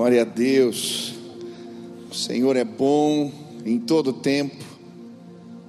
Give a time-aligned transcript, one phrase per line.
[0.00, 1.12] Glória a Deus.
[2.10, 3.30] O Senhor é bom
[3.66, 4.56] em todo tempo.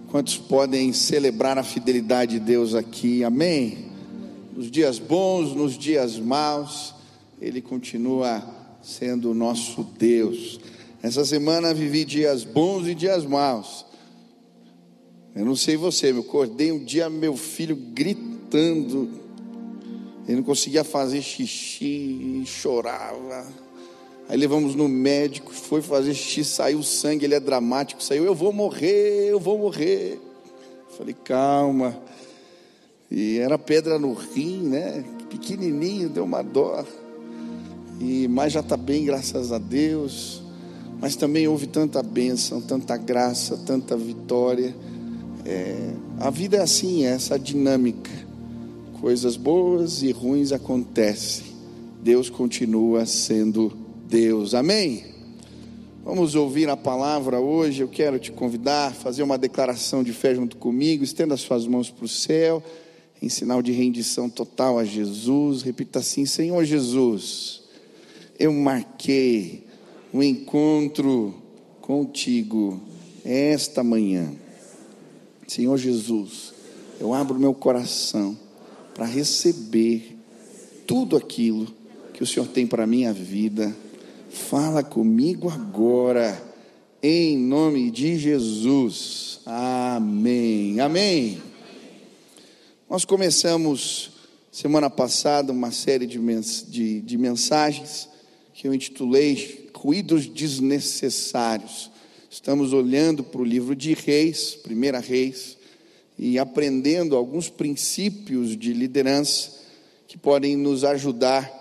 [0.10, 3.26] Quantos podem celebrar a fidelidade de Deus aqui?
[3.26, 3.88] Amém.
[4.56, 6.96] Nos dias bons, nos dias maus,
[7.42, 8.42] Ele continua
[8.82, 10.62] sendo o nosso Deus.
[11.04, 13.86] Essa semana vivi dias bons e dias maus.
[15.36, 19.10] Eu não sei você, eu acordei um dia meu filho gritando.
[20.26, 23.71] Ele não conseguia fazer xixi, chorava.
[24.30, 28.54] Aí levamos no médico, foi fazer xixi, saiu sangue, ele é dramático, saiu, eu vou
[28.54, 30.20] morrer, eu vou morrer.
[30.98, 31.98] Falei, calma.
[33.10, 35.04] E era pedra no rim, né?
[35.30, 36.86] Pequenininho, deu uma dó.
[38.00, 40.42] E mas já está bem, graças a Deus.
[41.02, 44.74] Mas também houve tanta bênção, tanta graça, tanta vitória.
[45.44, 48.12] É, a vida é assim, é essa dinâmica.
[49.02, 51.48] Coisas boas e ruins acontecem.
[52.02, 53.81] Deus continua sendo
[54.12, 54.54] Deus.
[54.54, 55.06] Amém?
[56.04, 57.80] Vamos ouvir a palavra hoje.
[57.80, 61.02] Eu quero te convidar a fazer uma declaração de fé junto comigo.
[61.02, 62.62] Estenda as suas mãos para o céu,
[63.22, 65.62] em sinal de rendição total a Jesus.
[65.62, 67.62] Repita assim: Senhor Jesus,
[68.38, 69.64] eu marquei
[70.12, 71.34] o um encontro
[71.80, 72.82] contigo
[73.24, 74.30] esta manhã.
[75.48, 76.54] Senhor Jesus,
[77.00, 78.38] eu abro meu coração
[78.94, 80.18] para receber
[80.86, 81.66] tudo aquilo
[82.14, 83.74] que o Senhor tem para a minha vida
[84.32, 86.42] Fala comigo agora,
[87.04, 89.42] em nome de Jesus.
[89.46, 90.80] Amém.
[90.80, 91.42] Amém.
[92.90, 94.12] Nós começamos
[94.50, 98.08] semana passada uma série de, mens de, de mensagens
[98.54, 101.92] que eu intitulei Ruídos Desnecessários.
[102.30, 105.58] Estamos olhando para o livro de Reis, Primeira Reis,
[106.18, 109.60] e aprendendo alguns princípios de liderança
[110.08, 111.61] que podem nos ajudar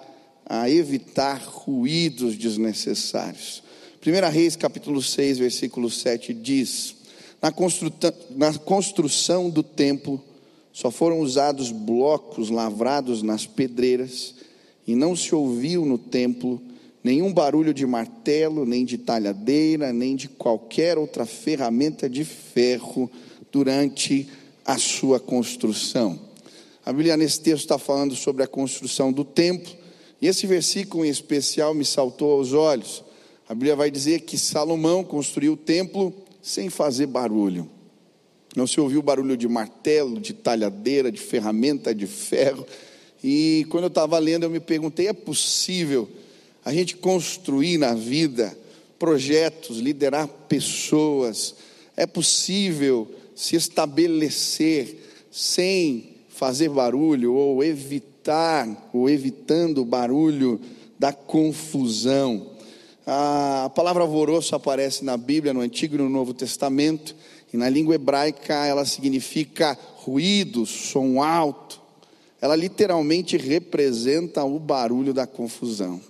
[0.52, 3.62] a evitar ruídos desnecessários.
[4.04, 6.96] 1 Reis capítulo 6, versículo 7 diz:
[7.40, 7.52] na,
[8.36, 10.20] na construção do templo
[10.72, 14.34] só foram usados blocos lavrados nas pedreiras,
[14.84, 16.60] e não se ouviu no templo
[17.04, 23.08] nenhum barulho de martelo, nem de talhadeira, nem de qualquer outra ferramenta de ferro
[23.52, 24.28] durante
[24.64, 26.18] a sua construção.
[26.84, 29.78] A Bíblia nesse texto está falando sobre a construção do templo,
[30.20, 33.02] e esse versículo em especial me saltou aos olhos.
[33.48, 37.68] A Bíblia vai dizer que Salomão construiu o templo sem fazer barulho.
[38.54, 42.66] Não se ouviu barulho de martelo, de talhadeira, de ferramenta de ferro.
[43.22, 46.08] E quando eu estava lendo, eu me perguntei: é possível
[46.64, 48.56] a gente construir na vida
[48.98, 51.54] projetos, liderar pessoas?
[51.96, 54.96] É possível se estabelecer
[55.30, 58.09] sem fazer barulho ou evitar?
[58.20, 60.60] Evitar ou evitando o barulho
[60.98, 62.46] da confusão.
[63.06, 67.16] A palavra alvoroço aparece na Bíblia, no Antigo e no Novo Testamento,
[67.52, 71.80] e na língua hebraica ela significa ruído, som alto.
[72.40, 76.00] Ela literalmente representa o barulho da confusão.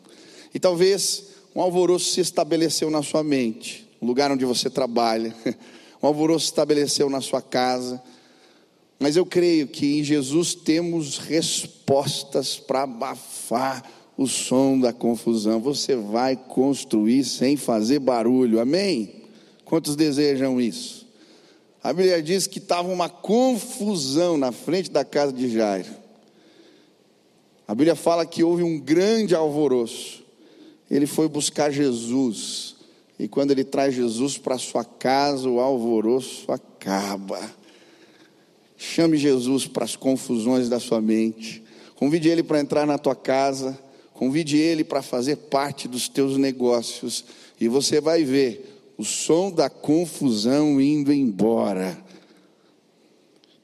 [0.53, 5.34] E talvez um alvoroço se estabeleceu na sua mente, no lugar onde você trabalha,
[6.03, 8.03] um alvoroço se estabeleceu na sua casa,
[9.00, 13.83] mas eu creio que em Jesus temos respostas para abafar
[14.15, 15.59] o som da confusão.
[15.59, 19.22] Você vai construir sem fazer barulho, amém?
[19.65, 21.06] Quantos desejam isso?
[21.83, 25.88] A Bíblia diz que estava uma confusão na frente da casa de Jairo.
[27.67, 30.22] A Bíblia fala que houve um grande alvoroço.
[30.91, 32.77] Ele foi buscar Jesus.
[33.19, 37.41] E quando ele traz Jesus para sua casa, o alvoroço acaba.
[38.82, 41.62] Chame Jesus para as confusões da sua mente.
[41.94, 43.78] Convide Ele para entrar na tua casa.
[44.14, 47.26] Convide Ele para fazer parte dos teus negócios.
[47.60, 52.02] E você vai ver o som da confusão indo embora.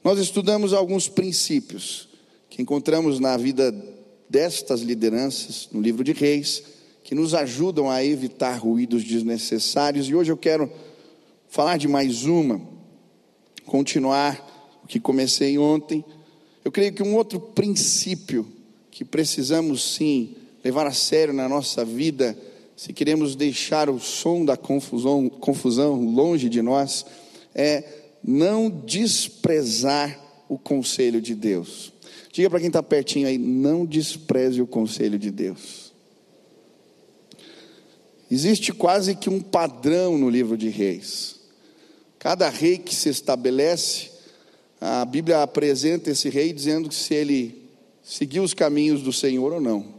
[0.04, 2.10] Nós estudamos alguns princípios
[2.50, 3.74] que encontramos na vida
[4.28, 6.62] destas lideranças, no livro de Reis,
[7.02, 10.10] que nos ajudam a evitar ruídos desnecessários.
[10.10, 10.70] E hoje eu quero
[11.48, 12.60] falar de mais uma,
[13.64, 14.45] continuar
[14.86, 16.04] que comecei ontem.
[16.64, 18.46] Eu creio que um outro princípio
[18.90, 20.34] que precisamos sim
[20.64, 22.36] levar a sério na nossa vida,
[22.76, 27.04] se queremos deixar o som da confusão, confusão longe de nós,
[27.54, 27.84] é
[28.22, 30.18] não desprezar
[30.48, 31.92] o conselho de Deus.
[32.32, 35.92] Diga para quem está pertinho aí, não despreze o conselho de Deus.
[38.30, 41.36] Existe quase que um padrão no livro de reis.
[42.18, 44.10] Cada rei que se estabelece,
[44.80, 47.70] a Bíblia apresenta esse rei dizendo que se ele
[48.02, 49.94] seguiu os caminhos do Senhor ou não,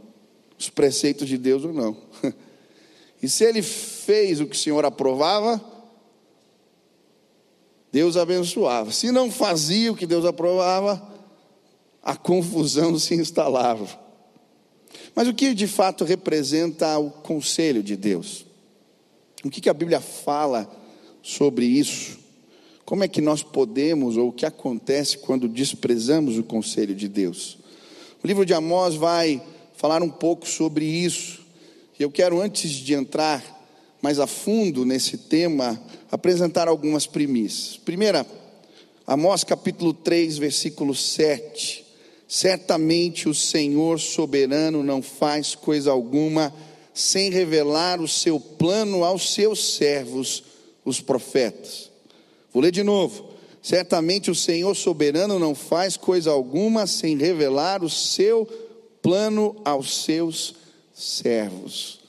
[0.58, 1.96] os preceitos de Deus ou não.
[3.20, 5.60] E se ele fez o que o Senhor aprovava,
[7.90, 8.92] Deus abençoava.
[8.92, 11.02] Se não fazia o que Deus aprovava,
[12.00, 13.88] a confusão se instalava.
[15.14, 18.46] Mas o que de fato representa o conselho de Deus?
[19.44, 20.70] O que, a Bíblia fala
[21.22, 22.18] sobre isso?
[22.88, 27.58] Como é que nós podemos, ou o que acontece quando desprezamos o conselho de Deus?
[28.24, 29.42] O livro de Amós vai
[29.76, 31.42] falar um pouco sobre isso.
[32.00, 33.44] E eu quero, antes de entrar
[34.00, 35.78] mais a fundo nesse tema,
[36.10, 37.76] apresentar algumas premissas.
[37.76, 38.26] Primeira,
[39.06, 41.84] Amós capítulo 3, versículo 7.
[42.26, 46.54] Certamente o Senhor soberano não faz coisa alguma
[46.94, 50.42] sem revelar o seu plano aos seus servos,
[50.86, 51.97] os profetas.
[52.58, 53.24] Vou ler de novo.
[53.62, 58.44] Certamente o Senhor soberano não faz coisa alguma sem revelar o seu
[59.00, 60.56] plano aos seus
[60.92, 62.00] servos.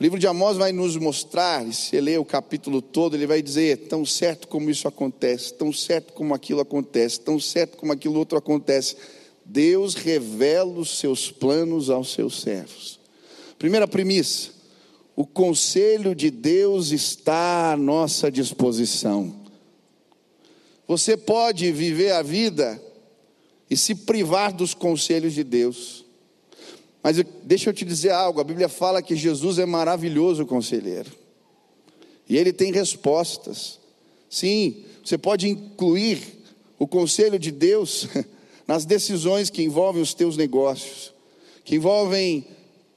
[0.00, 3.42] O livro de Amós vai nos mostrar, e se ler o capítulo todo, ele vai
[3.42, 8.18] dizer: tão certo como isso acontece, tão certo como aquilo acontece, tão certo como aquilo
[8.18, 8.96] outro acontece.
[9.44, 12.98] Deus revela os seus planos aos seus servos.
[13.58, 14.55] Primeira premissa:
[15.16, 19.34] o conselho de Deus está à nossa disposição.
[20.86, 22.80] Você pode viver a vida
[23.68, 26.04] e se privar dos conselhos de Deus.
[27.02, 31.10] Mas deixa eu te dizer algo: a Bíblia fala que Jesus é maravilhoso conselheiro,
[32.28, 33.80] e ele tem respostas.
[34.28, 36.20] Sim, você pode incluir
[36.78, 38.06] o conselho de Deus
[38.68, 41.14] nas decisões que envolvem os teus negócios,
[41.64, 42.46] que envolvem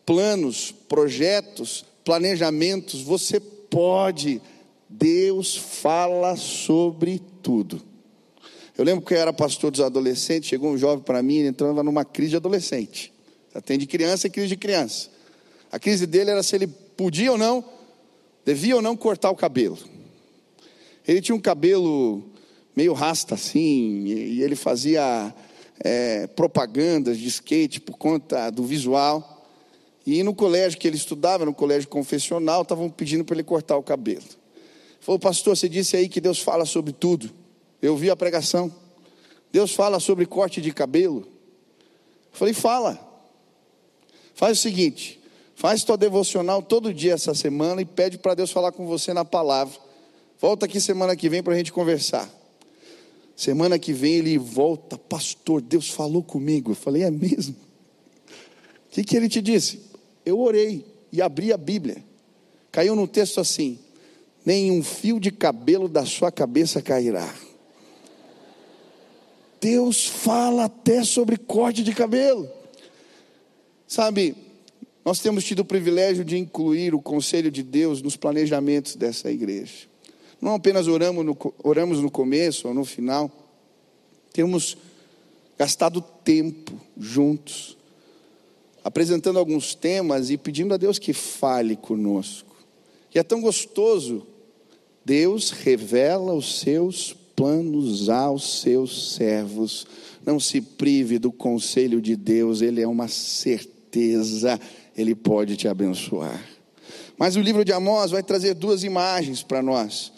[0.06, 3.02] planos, projetos, planejamentos.
[3.02, 4.42] Você pode,
[4.88, 7.82] Deus fala sobre tudo.
[8.78, 11.84] Eu lembro que eu era pastor dos adolescentes, chegou um jovem para mim, ele entrava
[11.84, 13.12] numa crise de adolescente.
[13.66, 15.10] Tem de criança e crise de criança.
[15.72, 17.64] A crise dele era se ele podia ou não,
[18.46, 19.78] devia ou não cortar o cabelo.
[21.08, 22.24] Ele tinha um cabelo
[22.76, 25.34] meio rasta assim, e ele fazia
[25.80, 29.39] é, propagandas de skate por conta do visual.
[30.06, 33.84] E no colégio que ele estudava, no colégio confessional, estavam pedindo para ele cortar o
[33.84, 34.24] cabelo.
[35.00, 37.30] Falou, pastor, você disse aí que Deus fala sobre tudo.
[37.82, 38.74] Eu vi a pregação.
[39.52, 41.22] Deus fala sobre corte de cabelo.
[41.22, 43.08] Eu falei, fala.
[44.34, 45.20] Faz o seguinte:
[45.56, 49.26] faz tua devocional todo dia essa semana e pede para Deus falar com você na
[49.26, 49.78] palavra.
[50.40, 52.30] Volta aqui semana que vem para a gente conversar.
[53.36, 56.72] Semana que vem ele volta, pastor, Deus falou comigo.
[56.72, 57.56] Eu falei, é mesmo?
[57.56, 59.89] O que, que ele te disse?
[60.30, 62.04] Eu orei e abri a Bíblia.
[62.72, 63.80] Caiu no texto assim:
[64.46, 67.34] nenhum fio de cabelo da sua cabeça cairá.
[69.60, 72.48] Deus fala até sobre corte de cabelo.
[73.88, 74.36] Sabe,
[75.04, 79.88] nós temos tido o privilégio de incluir o conselho de Deus nos planejamentos dessa igreja.
[80.40, 83.32] Não apenas oramos no, oramos no começo ou no final,
[84.32, 84.78] temos
[85.58, 87.79] gastado tempo juntos,
[88.90, 92.56] apresentando alguns temas e pedindo a Deus que fale conosco.
[93.14, 94.26] E é tão gostoso,
[95.06, 99.86] Deus revela os seus planos aos seus servos.
[100.26, 104.60] Não se prive do conselho de Deus, ele é uma certeza,
[104.98, 106.44] ele pode te abençoar.
[107.16, 110.12] Mas o livro de Amós vai trazer duas imagens para nós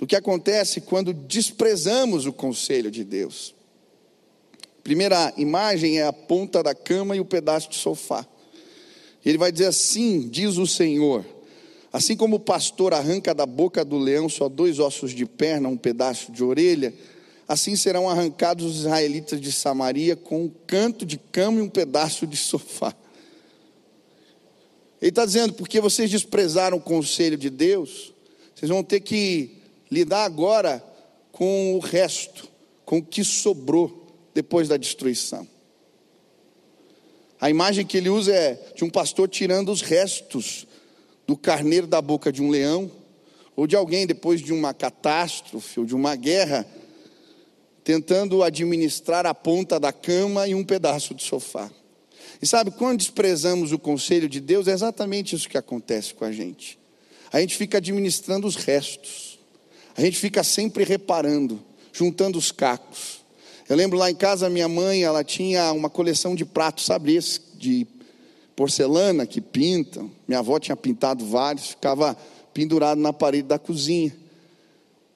[0.00, 3.54] do que acontece quando desprezamos o conselho de Deus.
[4.86, 8.24] Primeira imagem é a ponta da cama e o pedaço de sofá.
[9.24, 11.24] Ele vai dizer assim: diz o Senhor
[11.92, 15.76] Assim como o pastor arranca da boca do leão só dois ossos de perna, um
[15.76, 16.94] pedaço de orelha,
[17.48, 22.24] assim serão arrancados os israelitas de Samaria com um canto de cama e um pedaço
[22.24, 22.94] de sofá.
[25.02, 28.12] Ele está dizendo, porque vocês desprezaram o conselho de Deus,
[28.54, 30.84] vocês vão ter que lidar agora
[31.32, 32.46] com o resto,
[32.84, 34.05] com o que sobrou
[34.36, 35.48] depois da destruição.
[37.40, 40.66] A imagem que ele usa é de um pastor tirando os restos
[41.26, 42.90] do carneiro da boca de um leão,
[43.56, 46.66] ou de alguém depois de uma catástrofe ou de uma guerra,
[47.82, 51.70] tentando administrar a ponta da cama e um pedaço de sofá.
[52.42, 56.32] E sabe, quando desprezamos o conselho de Deus, é exatamente isso que acontece com a
[56.32, 56.78] gente.
[57.32, 59.38] A gente fica administrando os restos,
[59.96, 63.15] a gente fica sempre reparando, juntando os cacos.
[63.68, 67.40] Eu lembro lá em casa, minha mãe, ela tinha uma coleção de pratos, sabe, esse,
[67.56, 67.86] de
[68.54, 70.10] porcelana que pintam.
[70.28, 72.16] Minha avó tinha pintado vários, ficava
[72.54, 74.16] pendurado na parede da cozinha.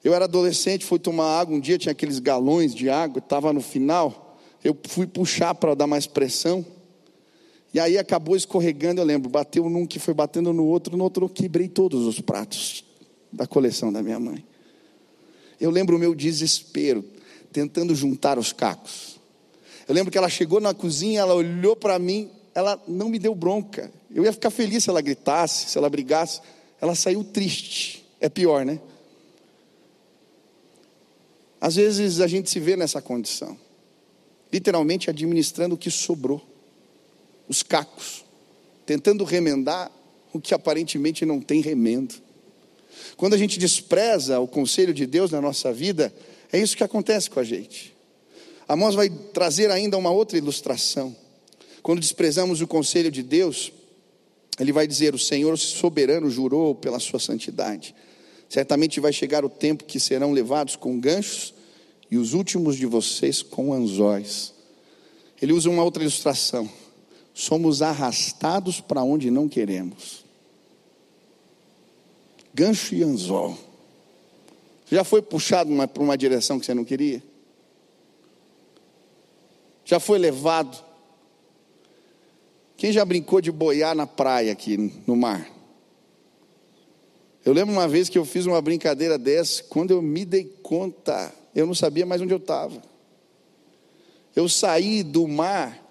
[0.03, 3.61] Eu era adolescente, fui tomar água um dia, tinha aqueles galões de água, estava no
[3.61, 4.37] final.
[4.63, 6.65] Eu fui puxar para dar mais pressão.
[7.73, 11.25] E aí acabou escorregando, eu lembro, bateu num que foi batendo no outro, no outro
[11.25, 12.83] eu quebrei todos os pratos
[13.31, 14.43] da coleção da minha mãe.
[15.59, 17.05] Eu lembro o meu desespero,
[17.51, 19.19] tentando juntar os cacos.
[19.87, 23.35] Eu lembro que ela chegou na cozinha, ela olhou para mim, ela não me deu
[23.35, 23.91] bronca.
[24.13, 26.41] Eu ia ficar feliz se ela gritasse, se ela brigasse.
[26.79, 28.05] Ela saiu triste.
[28.19, 28.79] É pior, né?
[31.59, 33.55] Às vezes a gente se vê nessa condição,
[34.51, 36.41] literalmente administrando o que sobrou,
[37.47, 38.25] os cacos,
[38.83, 39.91] tentando remendar
[40.33, 42.15] o que aparentemente não tem remendo.
[43.15, 46.11] Quando a gente despreza o conselho de Deus na nossa vida,
[46.51, 47.95] é isso que acontece com a gente.
[48.67, 51.15] Amós vai trazer ainda uma outra ilustração.
[51.81, 53.71] Quando desprezamos o conselho de Deus,
[54.59, 57.95] ele vai dizer: O Senhor soberano jurou pela sua santidade.
[58.49, 61.53] Certamente vai chegar o tempo que serão levados com ganchos
[62.09, 64.53] e os últimos de vocês com anzóis.
[65.41, 66.69] Ele usa uma outra ilustração.
[67.33, 70.25] Somos arrastados para onde não queremos.
[72.53, 73.57] Gancho e anzol.
[74.91, 77.23] Já foi puxado para uma direção que você não queria?
[79.85, 80.83] Já foi levado?
[82.75, 84.75] Quem já brincou de boiar na praia aqui
[85.07, 85.49] no mar?
[87.45, 91.33] Eu lembro uma vez que eu fiz uma brincadeira dessa, quando eu me dei conta,
[91.55, 92.81] eu não sabia mais onde eu estava.
[94.35, 95.81] Eu saí do mar,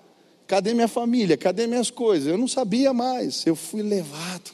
[0.47, 1.39] cadê minha família?
[1.39, 2.29] Cadê minhas coisas?
[2.29, 4.51] Eu não sabia mais, eu fui levado.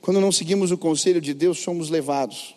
[0.00, 2.55] Quando não seguimos o conselho de Deus, somos levados.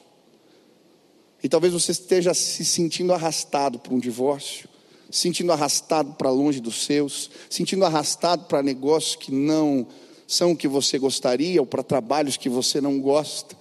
[1.44, 4.68] E talvez você esteja se sentindo arrastado para um divórcio,
[5.10, 9.88] sentindo arrastado para longe dos seus, sentindo arrastado para negócios que não
[10.28, 13.58] são o que você gostaria ou para trabalhos que você não gosta.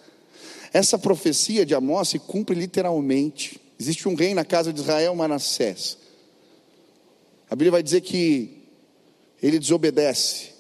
[0.73, 3.61] Essa profecia de Amós se cumpre literalmente.
[3.79, 5.97] Existe um rei na casa de Israel, Manassés.
[7.49, 8.59] A Bíblia vai dizer que
[9.43, 10.51] ele desobedece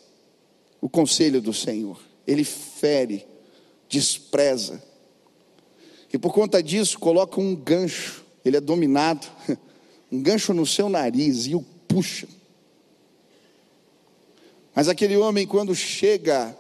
[0.81, 3.27] o conselho do Senhor, ele fere,
[3.89, 4.83] despreza,
[6.13, 9.27] e por conta disso coloca um gancho, ele é dominado,
[10.11, 12.29] um gancho no seu nariz e o puxa.
[14.75, 16.57] Mas aquele homem, quando chega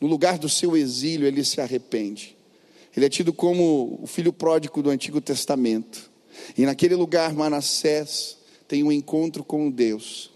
[0.00, 2.36] no lugar do seu exílio, ele se arrepende.
[2.96, 6.10] Ele é tido como o filho pródigo do Antigo Testamento.
[6.56, 10.30] E naquele lugar, Manassés tem um encontro com Deus.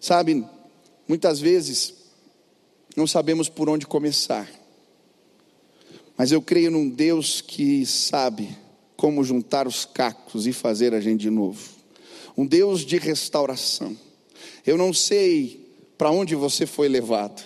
[0.00, 0.44] Sabe,
[1.06, 1.94] muitas vezes
[2.96, 4.48] não sabemos por onde começar.
[6.20, 8.54] Mas eu creio num Deus que sabe
[8.94, 11.58] como juntar os cacos e fazer a gente de novo.
[12.36, 13.96] Um Deus de restauração.
[14.66, 17.42] Eu não sei para onde você foi levado.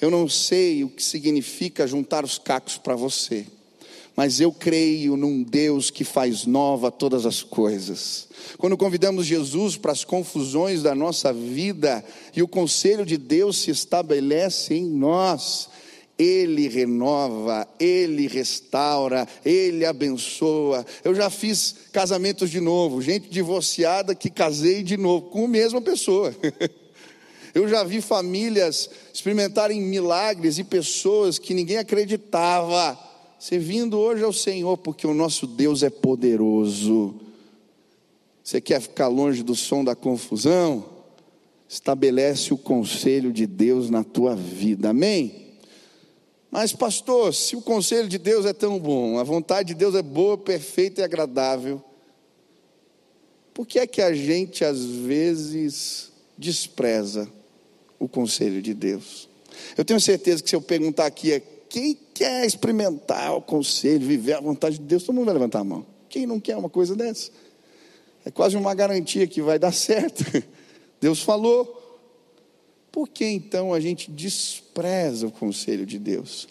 [0.00, 3.46] Eu não sei o que significa juntar os cacos para você,
[4.16, 8.26] mas eu creio num Deus que faz nova todas as coisas.
[8.58, 13.70] Quando convidamos Jesus para as confusões da nossa vida e o conselho de Deus se
[13.70, 15.69] estabelece em nós,
[16.22, 20.84] ele renova, Ele restaura, Ele abençoa.
[21.02, 25.80] Eu já fiz casamentos de novo, gente divorciada que casei de novo com a mesma
[25.80, 26.34] pessoa.
[27.54, 32.98] Eu já vi famílias experimentarem milagres e pessoas que ninguém acreditava,
[33.38, 37.14] servindo hoje ao Senhor, porque o nosso Deus é poderoso.
[38.44, 40.84] Você quer ficar longe do som da confusão?
[41.66, 45.39] Estabelece o conselho de Deus na tua vida, amém?
[46.50, 50.02] Mas, pastor, se o conselho de Deus é tão bom, a vontade de Deus é
[50.02, 51.82] boa, perfeita e agradável,
[53.54, 57.30] por que é que a gente às vezes despreza
[57.98, 59.28] o conselho de Deus.
[59.76, 64.32] Eu tenho certeza que se eu perguntar aqui é quem quer experimentar o conselho, viver
[64.32, 65.86] a vontade de Deus, todo mundo vai levantar a mão.
[66.08, 67.30] Quem não quer uma coisa dessa?
[68.24, 70.24] É quase uma garantia que vai dar certo.
[71.00, 71.76] Deus falou.
[72.92, 76.48] Por que então a gente despreza o conselho de Deus?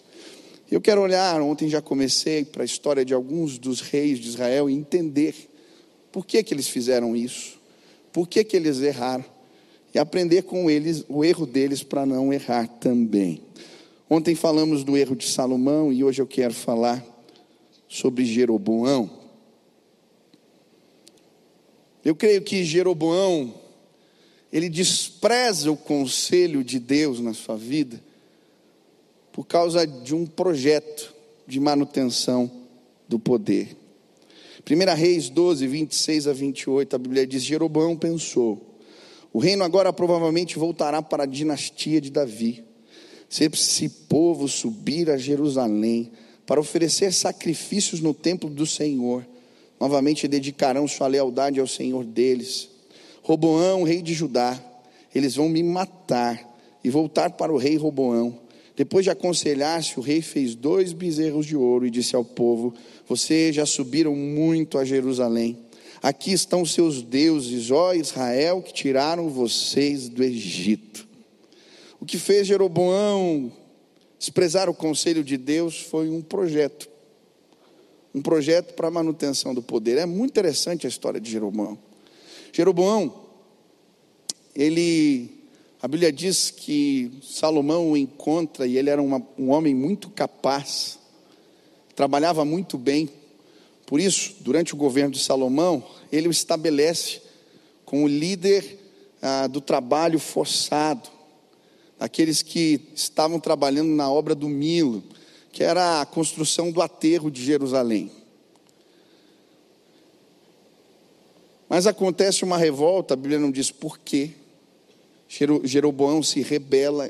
[0.70, 4.70] Eu quero olhar, ontem já comecei para a história de alguns dos reis de Israel
[4.70, 5.34] e entender
[6.12, 7.58] por que, que eles fizeram isso,
[8.12, 9.24] por que, que eles erraram
[9.92, 13.42] e aprender com eles o erro deles para não errar também.
[14.08, 17.04] Ontem falamos do erro de Salomão e hoje eu quero falar
[17.88, 19.10] sobre Jeroboão.
[22.04, 23.59] Eu creio que Jeroboão
[24.52, 28.02] ele despreza o conselho de Deus na sua vida
[29.32, 31.14] por causa de um projeto
[31.46, 32.50] de manutenção
[33.08, 33.76] do poder.
[34.68, 38.70] 1 Reis 12, 26 a 28, a Bíblia diz: Jeroboão pensou
[39.32, 42.64] o reino agora provavelmente voltará para a dinastia de Davi.
[43.28, 46.10] Se esse povo subir a Jerusalém
[46.44, 49.24] para oferecer sacrifícios no templo do Senhor,
[49.78, 52.68] novamente dedicarão sua lealdade ao Senhor deles.
[53.22, 54.58] Roboão, rei de Judá,
[55.14, 56.48] eles vão me matar
[56.82, 58.38] e voltar para o rei Roboão.
[58.76, 62.72] Depois de aconselhar-se, o rei fez dois bezerros de ouro e disse ao povo:
[63.06, 65.58] Vocês já subiram muito a Jerusalém.
[66.02, 71.06] Aqui estão seus deuses, ó Israel, que tiraram vocês do Egito.
[72.00, 73.52] O que fez Jeroboão
[74.18, 76.88] desprezar o conselho de Deus foi um projeto.
[78.14, 79.98] Um projeto para a manutenção do poder.
[79.98, 81.89] É muito interessante a história de Jeroboão.
[82.52, 83.14] Jeroboão,
[84.54, 85.40] ele
[85.82, 90.98] a Bíblia diz que Salomão o encontra e ele era uma, um homem muito capaz,
[91.96, 93.08] trabalhava muito bem.
[93.86, 97.22] Por isso, durante o governo de Salomão, ele o estabelece
[97.86, 98.78] como líder
[99.22, 101.08] ah, do trabalho forçado,
[101.98, 105.02] aqueles que estavam trabalhando na obra do Milo,
[105.50, 108.10] que era a construção do aterro de Jerusalém.
[111.70, 114.32] Mas acontece uma revolta, a Bíblia não diz por quê.
[115.62, 117.08] Jeroboão se rebela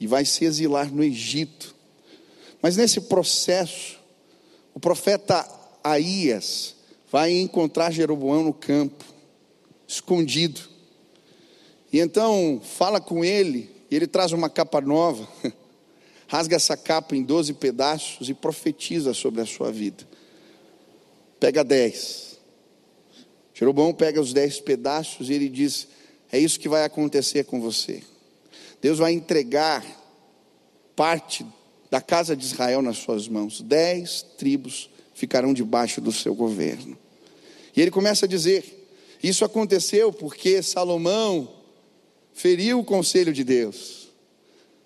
[0.00, 1.72] e vai se exilar no Egito.
[2.60, 4.00] Mas nesse processo,
[4.74, 5.48] o profeta
[5.84, 6.74] Aías
[7.12, 9.04] vai encontrar Jeroboão no campo,
[9.86, 10.60] escondido.
[11.92, 15.28] E então fala com ele, e ele traz uma capa nova,
[16.26, 20.04] rasga essa capa em doze pedaços e profetiza sobre a sua vida.
[21.38, 22.31] Pega dez.
[23.62, 25.86] Jeroboão pega os dez pedaços e ele diz:
[26.32, 28.02] é isso que vai acontecer com você.
[28.80, 29.86] Deus vai entregar
[30.96, 31.46] parte
[31.88, 33.60] da casa de Israel nas suas mãos.
[33.60, 36.98] Dez tribos ficarão debaixo do seu governo.
[37.76, 38.88] E ele começa a dizer:
[39.22, 41.48] Isso aconteceu porque Salomão
[42.34, 44.08] feriu o conselho de Deus,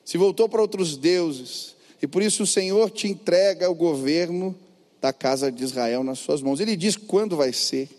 [0.04, 4.54] se voltou para outros deuses, e por isso o Senhor te entrega o governo
[5.00, 6.60] da casa de Israel nas suas mãos.
[6.60, 7.95] Ele diz quando vai ser.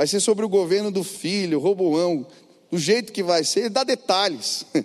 [0.00, 2.26] Vai ser sobre o governo do filho, Roboão,
[2.70, 4.64] do jeito que vai ser, ele dá detalhes.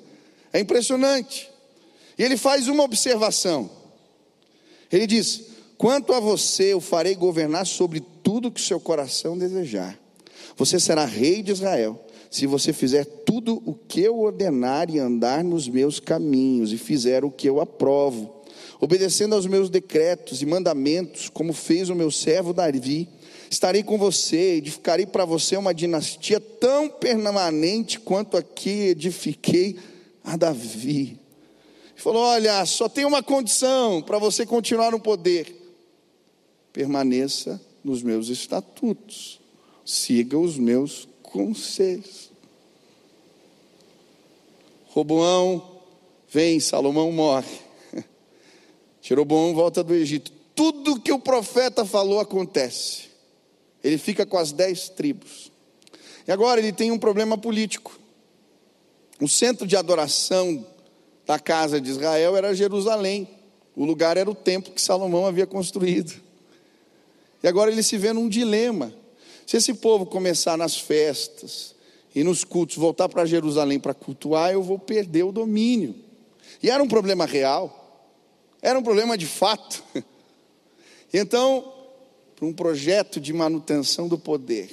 [0.51, 1.49] É impressionante.
[2.17, 3.69] E ele faz uma observação.
[4.91, 5.43] Ele diz:
[5.77, 9.97] Quanto a você, eu farei governar sobre tudo que seu coração desejar.
[10.57, 15.45] Você será rei de Israel, se você fizer tudo o que eu ordenar e andar
[15.45, 18.33] nos meus caminhos, e fizer o que eu aprovo,
[18.81, 23.09] obedecendo aos meus decretos e mandamentos, como fez o meu servo Davi
[23.49, 29.77] Estarei com você, edificarei para você uma dinastia tão permanente quanto a que edifiquei
[30.23, 31.19] a Davi.
[31.91, 35.55] Ele falou: Olha, só tem uma condição para você continuar no poder:
[36.73, 39.39] permaneça nos meus estatutos,
[39.85, 42.31] siga os meus conselhos.
[44.87, 45.81] Roboão
[46.29, 47.59] vem, Salomão morre.
[49.01, 50.31] Jeroboão volta do Egito.
[50.55, 53.14] Tudo que o profeta falou acontece.
[53.85, 55.51] Ele fica com as dez tribos.
[56.27, 57.99] E agora ele tem um problema político.
[59.21, 60.65] O centro de adoração
[61.23, 63.29] da casa de Israel era Jerusalém.
[63.75, 66.19] O lugar era o templo que Salomão havia construído.
[67.43, 68.91] E agora ele se vê num dilema.
[69.45, 71.75] Se esse povo começar nas festas
[72.15, 75.93] e nos cultos, voltar para Jerusalém para cultuar, eu vou perder o domínio.
[76.63, 78.09] E era um problema real,
[78.63, 79.83] era um problema de fato.
[81.17, 81.74] Então,
[82.45, 84.69] um projeto de manutenção do poder.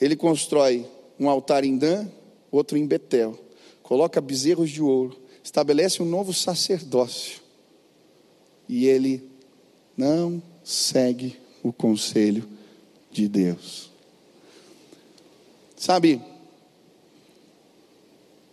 [0.00, 0.86] Ele constrói
[1.18, 2.06] um altar em Dan,
[2.50, 3.38] outro em Betel,
[3.82, 7.40] coloca bezerros de ouro, estabelece um novo sacerdócio.
[8.68, 9.28] E ele
[9.96, 12.46] não segue o conselho
[13.10, 13.90] de Deus.
[15.76, 16.20] Sabe,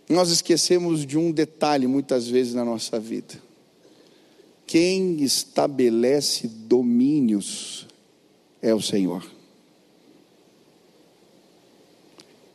[0.08, 3.34] nós esquecemos de um detalhe muitas vezes na nossa vida.
[4.66, 7.85] Quem estabelece domínios
[8.66, 9.24] é o Senhor.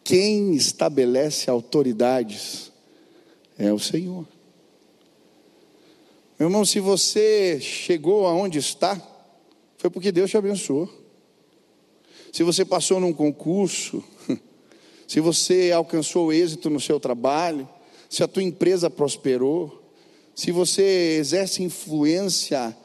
[0.04, 2.70] Quem estabelece autoridades
[3.58, 4.28] é o Senhor.
[6.38, 9.02] Meu irmão, se você chegou aonde está,
[9.78, 10.90] foi porque Deus te abençoou.
[12.34, 14.04] Se você passou num concurso,
[15.08, 17.70] se você alcançou êxito no seu trabalho,
[18.10, 19.82] se a tua empresa prosperou,
[20.36, 22.76] se você exerce influência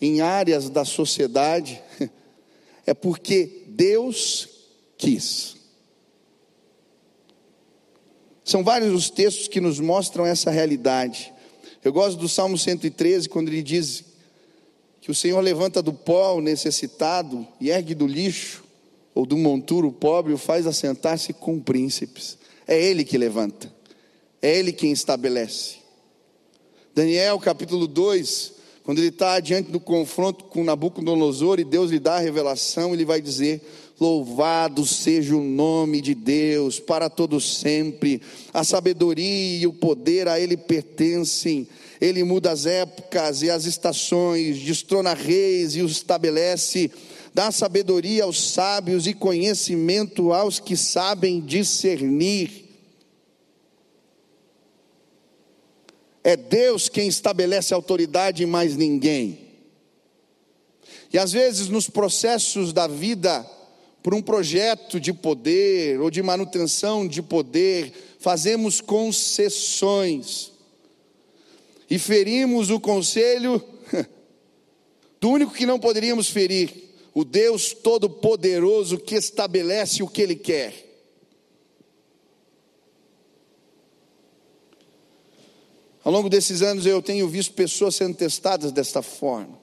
[0.00, 1.82] em áreas da sociedade,
[2.86, 4.48] é porque Deus
[4.96, 5.56] quis.
[8.44, 11.34] São vários os textos que nos mostram essa realidade.
[11.84, 14.04] Eu gosto do Salmo 113, quando ele diz
[15.00, 18.64] que o Senhor levanta do pó o necessitado e ergue do lixo,
[19.14, 22.38] ou do monturo o pobre, o faz assentar-se com príncipes.
[22.68, 23.72] É Ele que levanta,
[24.42, 25.76] é Ele quem estabelece.
[26.94, 28.52] Daniel capítulo 2,
[28.86, 33.04] quando ele está diante do confronto com Nabucodonosor e Deus lhe dá a revelação, ele
[33.04, 33.60] vai dizer:
[33.98, 38.22] Louvado seja o nome de Deus para todo sempre.
[38.54, 41.66] A sabedoria e o poder a ele pertencem.
[42.00, 46.88] Ele muda as épocas e as estações, destrona reis e os estabelece.
[47.34, 52.65] Dá sabedoria aos sábios e conhecimento aos que sabem discernir.
[56.26, 59.38] É Deus quem estabelece autoridade e mais ninguém.
[61.12, 63.48] E às vezes nos processos da vida,
[64.02, 70.50] por um projeto de poder ou de manutenção de poder, fazemos concessões
[71.88, 73.62] e ferimos o conselho
[75.20, 80.85] do único que não poderíamos ferir, o Deus Todo-Poderoso que estabelece o que Ele quer.
[86.06, 89.58] Ao longo desses anos eu tenho visto pessoas sendo testadas desta forma.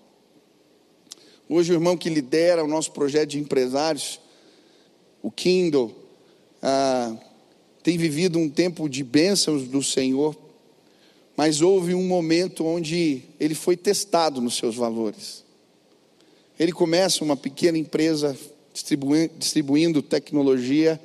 [1.47, 4.19] Hoje o irmão que lidera o nosso projeto de empresários,
[5.21, 5.95] o Kindle,
[6.61, 7.15] ah,
[7.81, 10.35] tem vivido um tempo de bênçãos do Senhor,
[11.37, 15.45] mas houve um momento onde ele foi testado nos seus valores.
[16.59, 18.37] Ele começa uma pequena empresa
[19.39, 20.99] distribuindo, tecnologia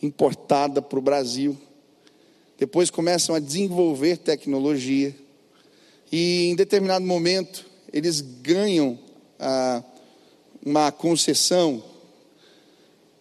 [0.00, 1.58] importada para o Brasil.
[2.60, 5.16] Depois começam a desenvolver tecnologia.
[6.12, 8.98] E em determinado momento, eles ganham
[9.38, 9.82] ah,
[10.62, 11.82] uma concessão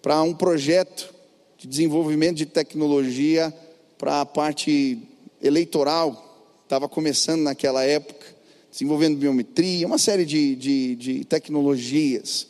[0.02, 1.16] para um projeto
[1.58, 3.54] de desenvolvimento de tecnologia
[3.98, 5.02] para a parte
[5.42, 8.26] eleitoral, estava começando naquela época,
[8.70, 12.46] desenvolvendo biometria, uma série de, de, de tecnologias.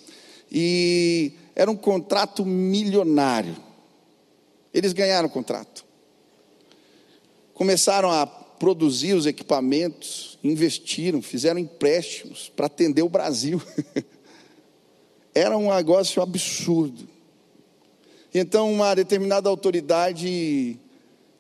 [0.52, 3.56] E era um contrato milionário.
[4.73, 5.88] Eles ganharam o contrato.
[7.60, 13.62] Começaram a produzir os equipamentos, investiram, fizeram empréstimos para atender o Brasil.
[15.36, 17.06] Era um negócio absurdo.
[18.34, 20.80] Então, uma determinada autoridade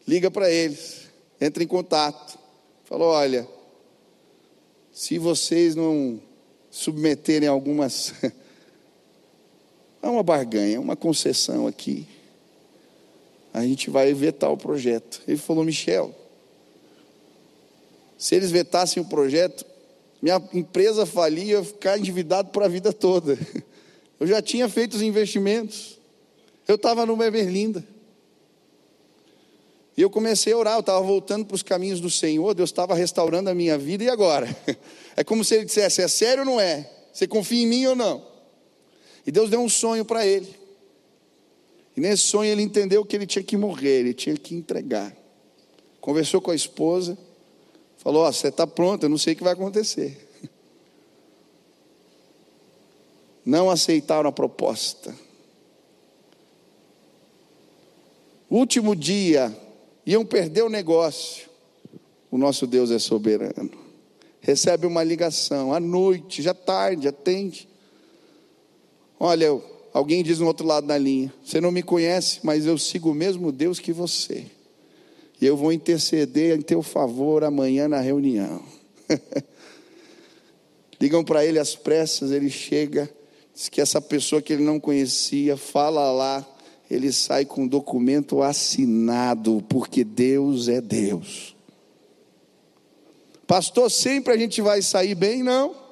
[0.05, 1.07] liga para eles,
[1.39, 2.37] entra em contato,
[2.83, 3.47] falou: olha,
[4.91, 6.19] se vocês não
[6.69, 8.13] submeterem algumas.
[10.03, 12.18] é uma barganha, uma concessão aqui.
[13.53, 15.21] A gente vai vetar o projeto.
[15.27, 16.13] Ele falou: Michel,
[18.17, 19.65] se eles vetassem o projeto,
[20.21, 23.37] minha empresa falia, eu ia ficar endividado para a vida toda.
[24.19, 25.97] Eu já tinha feito os investimentos.
[26.67, 27.81] Eu estava no Berlinda.
[29.95, 32.93] E eu comecei a orar, eu estava voltando para os caminhos do Senhor, Deus estava
[32.93, 34.47] restaurando a minha vida, e agora?
[35.15, 36.89] É como se ele dissesse: é sério ou não é?
[37.11, 38.25] Você confia em mim ou não?
[39.25, 40.58] E Deus deu um sonho para ele.
[41.99, 45.13] E nesse sonho ele entendeu que ele tinha que morrer, ele tinha que entregar.
[45.99, 47.17] Conversou com a esposa,
[47.97, 50.17] falou: oh, você está pronto, eu não sei o que vai acontecer.
[53.43, 55.13] Não aceitaram a proposta.
[58.49, 59.53] Último dia,
[60.05, 61.49] iam perder o negócio.
[62.31, 63.71] O nosso Deus é soberano.
[64.39, 67.67] Recebe uma ligação à noite, já tarde, atende.
[69.19, 69.59] Olha,
[69.99, 73.13] alguém diz no outro lado da linha: Você não me conhece, mas eu sigo o
[73.13, 74.45] mesmo Deus que você.
[75.41, 78.61] E eu vou interceder em teu favor amanhã na reunião.
[80.99, 83.09] Ligam para ele às pressas, ele chega,
[83.53, 86.45] diz que essa pessoa que ele não conhecia, fala lá,
[86.89, 91.55] ele sai com o documento assinado, porque Deus é Deus.
[93.47, 95.41] Pastor, sempre a gente vai sair bem?
[95.41, 95.88] Não.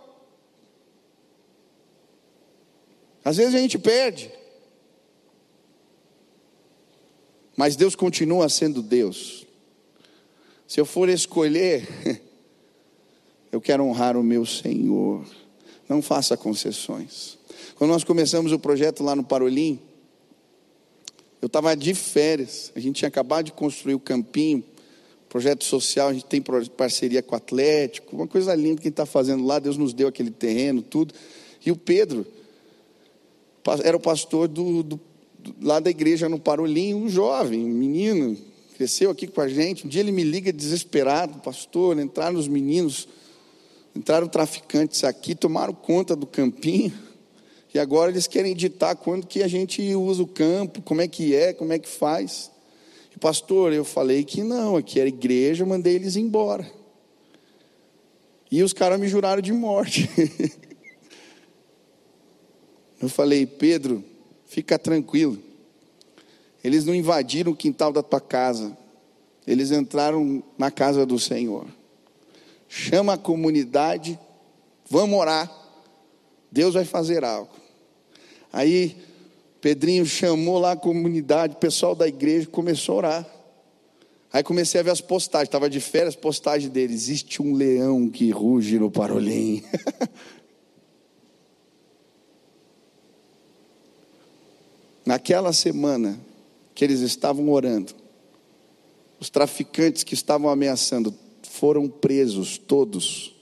[3.27, 4.31] Às vezes a gente perde.
[7.57, 9.45] Mas Deus continua sendo Deus.
[10.65, 11.85] Se eu for escolher,
[13.51, 15.25] eu quero honrar o meu Senhor.
[15.89, 17.37] Não faça concessões.
[17.75, 19.77] Quando nós começamos o projeto lá no Parolim,
[21.41, 24.63] eu estava de férias, a gente tinha acabado de construir o campinho,
[25.27, 26.41] projeto social, a gente tem
[26.77, 29.93] parceria com o Atlético, uma coisa linda que a gente está fazendo lá, Deus nos
[29.93, 31.13] deu aquele terreno, tudo.
[31.65, 32.25] E o Pedro
[33.83, 34.99] era o pastor do, do,
[35.61, 38.37] lá da igreja no Parolim, um jovem, um menino,
[38.75, 39.85] cresceu aqui com a gente.
[39.85, 43.07] Um dia ele me liga desesperado, pastor, entraram os meninos,
[43.95, 46.93] entraram traficantes aqui, tomaram conta do campinho.
[47.73, 51.35] E agora eles querem ditar quando que a gente usa o campo, como é que
[51.35, 52.49] é, como é que faz.
[53.13, 56.65] E, pastor, eu falei que não, aqui era igreja, mandei eles embora.
[58.49, 60.09] E os caras me juraram de morte.
[63.01, 64.03] eu falei, Pedro,
[64.45, 65.37] fica tranquilo.
[66.63, 68.75] Eles não invadiram o quintal da tua casa.
[69.45, 71.65] Eles entraram na casa do Senhor.
[72.67, 74.19] Chama a comunidade,
[74.89, 75.49] vamos orar.
[76.51, 77.51] Deus vai fazer algo.
[78.51, 78.97] Aí
[79.61, 83.37] Pedrinho chamou lá a comunidade, o pessoal da igreja começou a orar.
[84.31, 86.93] Aí comecei a ver as postagens, estava de férias, postagem dele.
[86.93, 89.63] Existe um leão que ruge no parolim.
[95.07, 96.19] Naquela semana
[96.75, 97.93] que eles estavam orando,
[99.17, 103.33] os traficantes que estavam ameaçando foram presos todos.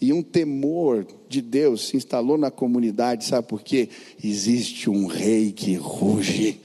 [0.00, 3.88] E um temor de Deus se instalou na comunidade, sabe por quê?
[4.20, 6.60] Existe um rei que ruge.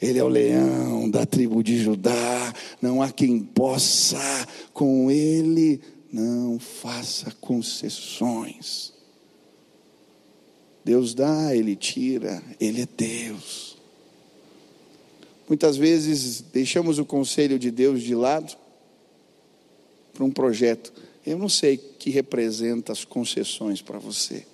[0.00, 4.18] Ele é o leão da tribo de Judá, não há quem possa
[4.72, 5.80] com ele,
[6.12, 8.91] não faça concessões.
[10.84, 13.76] Deus dá, ele tira, ele é Deus.
[15.48, 18.56] Muitas vezes deixamos o conselho de Deus de lado
[20.12, 20.92] para um projeto.
[21.24, 24.46] Eu não sei que representa as concessões para você.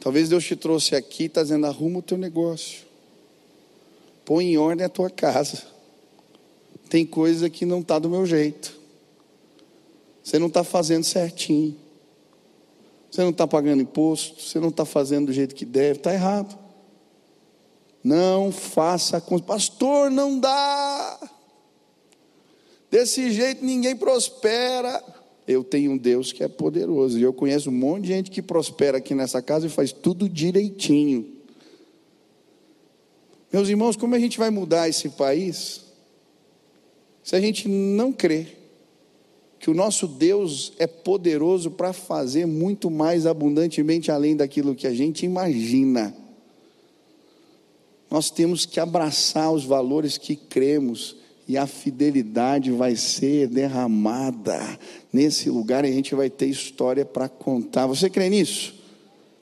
[0.00, 2.84] Talvez Deus te trouxe aqui e está dizendo: arruma o teu negócio.
[4.24, 5.62] Põe em ordem a tua casa.
[6.88, 8.78] Tem coisa que não está do meu jeito.
[10.22, 11.76] Você não está fazendo certinho.
[13.14, 14.42] Você não está pagando imposto.
[14.42, 15.98] Você não está fazendo do jeito que deve.
[15.98, 16.58] Está errado.
[18.02, 19.38] Não faça com.
[19.38, 21.20] Pastor, não dá.
[22.90, 25.00] Desse jeito ninguém prospera.
[25.46, 27.16] Eu tenho um Deus que é poderoso.
[27.16, 30.28] E eu conheço um monte de gente que prospera aqui nessa casa e faz tudo
[30.28, 31.36] direitinho.
[33.52, 35.84] Meus irmãos, como a gente vai mudar esse país
[37.22, 38.63] se a gente não crê
[39.64, 44.92] que o nosso Deus é poderoso para fazer muito mais abundantemente além daquilo que a
[44.92, 46.14] gente imagina?
[48.10, 51.16] Nós temos que abraçar os valores que cremos
[51.48, 54.78] e a fidelidade vai ser derramada
[55.10, 57.86] nesse lugar e a gente vai ter história para contar.
[57.86, 58.74] Você crê nisso?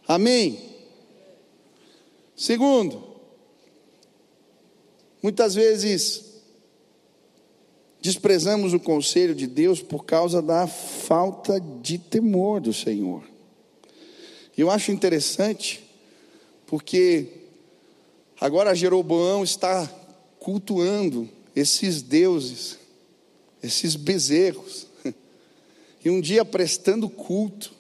[0.07, 0.57] Amém?
[2.37, 3.11] Segundo,
[5.23, 6.32] Muitas vezes
[8.03, 13.23] desprezamos o conselho de Deus por causa da falta de temor do Senhor.
[14.59, 15.81] Eu acho interessante,
[16.67, 17.29] porque
[18.41, 19.87] agora Jeroboão está
[20.41, 22.77] cultuando esses deuses,
[23.63, 24.89] esses bezerros,
[26.05, 27.73] e um dia prestando culto.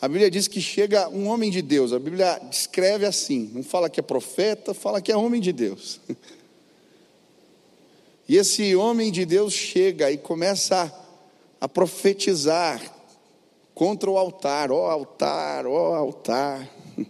[0.00, 3.90] A Bíblia diz que chega um homem de Deus, a Bíblia descreve assim, não fala
[3.90, 6.00] que é profeta, fala que é homem de Deus.
[8.30, 10.84] E esse homem de Deus chega e começa
[11.60, 12.80] a, a profetizar
[13.74, 16.70] contra o altar, ó oh, altar, ó oh, altar.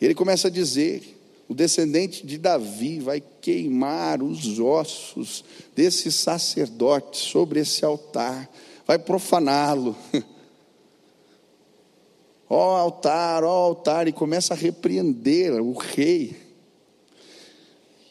[0.00, 7.58] Ele começa a dizer: o descendente de Davi vai queimar os ossos desse sacerdote sobre
[7.58, 8.48] esse altar,
[8.86, 9.96] vai profaná-lo.
[12.48, 16.36] Ó oh, altar, ó altar, e começa a repreender o rei.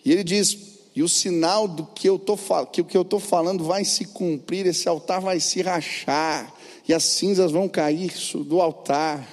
[0.06, 0.69] E ele diz:
[1.00, 4.04] e o sinal do que eu estou que o que eu estou falando vai se
[4.04, 6.54] cumprir, esse altar vai se rachar,
[6.86, 8.12] e as cinzas vão cair
[8.46, 9.26] do altar.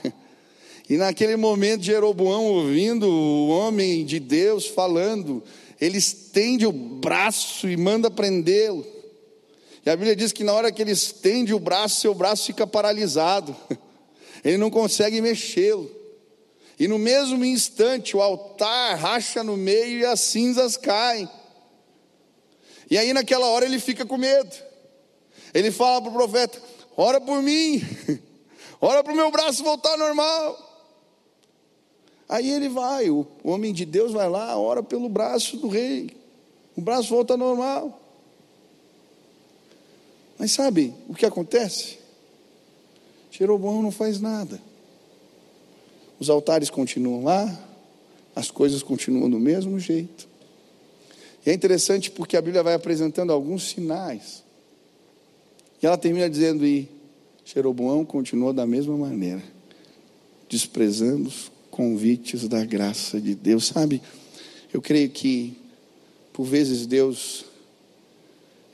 [0.88, 5.42] E naquele momento, Jeroboão, ouvindo o homem de Deus falando,
[5.80, 8.86] ele estende o braço e manda prendê-lo.
[9.84, 12.64] E a Bíblia diz que na hora que ele estende o braço, seu braço fica
[12.64, 13.56] paralisado,
[14.44, 15.90] ele não consegue mexê-lo.
[16.78, 21.28] E no mesmo instante, o altar racha no meio e as cinzas caem.
[22.90, 24.54] E aí naquela hora ele fica com medo.
[25.52, 26.60] Ele fala para o profeta:
[26.96, 27.80] ora por mim,
[28.80, 30.64] ora para o meu braço voltar normal.
[32.28, 36.10] Aí ele vai, o homem de Deus vai lá, ora pelo braço do rei,
[36.76, 38.00] o braço volta normal.
[40.38, 41.98] Mas sabe o que acontece?
[43.30, 44.60] Jeroboão não faz nada.
[46.18, 47.58] Os altares continuam lá,
[48.34, 50.28] as coisas continuam do mesmo jeito.
[51.46, 54.42] E é interessante porque a Bíblia vai apresentando alguns sinais.
[55.80, 56.88] E ela termina dizendo: E
[57.44, 59.42] Jeroboão continuou da mesma maneira,
[60.48, 63.66] desprezando os convites da graça de Deus.
[63.66, 64.02] Sabe,
[64.74, 65.56] eu creio que,
[66.32, 67.44] por vezes, Deus,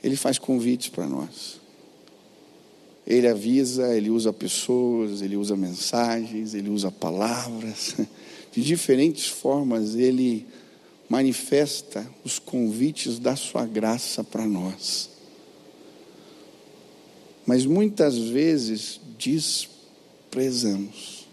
[0.03, 1.61] Ele faz convites para nós.
[3.05, 7.95] Ele avisa, ele usa pessoas, ele usa mensagens, ele usa palavras.
[8.53, 10.45] De diferentes formas, ele
[11.13, 15.11] manifesta os convites da sua graça para nós.
[17.45, 21.27] Mas muitas vezes desprezamos.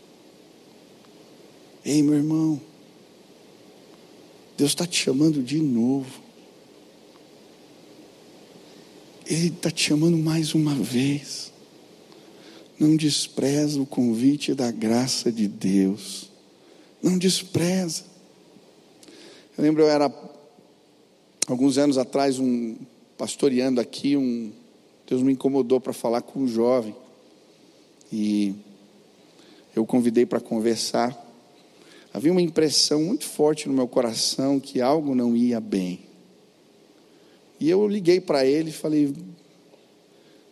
[1.82, 2.60] Ei, meu irmão,
[4.58, 6.20] Deus está te chamando de novo.
[9.24, 11.50] Ele está te chamando mais uma vez.
[12.78, 16.30] Não despreza o convite da graça de Deus.
[17.02, 18.09] Não despreza.
[19.58, 20.12] Eu lembro, eu era,
[21.46, 22.76] alguns anos atrás, um
[23.18, 24.50] pastoreando aqui, um,
[25.06, 26.94] Deus me incomodou para falar com um jovem.
[28.12, 28.54] E
[29.74, 31.14] eu convidei para conversar.
[32.14, 36.00] Havia uma impressão muito forte no meu coração que algo não ia bem.
[37.58, 39.14] E eu liguei para ele e falei,